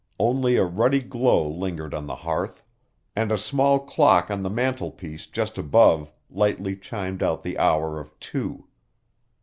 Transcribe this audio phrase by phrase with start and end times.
[0.17, 2.63] Only a ruddy glow lingered on the hearth,
[3.15, 8.19] and a small clock on the mantelpiece just above lightly chimed out the hour of
[8.19, 8.65] two.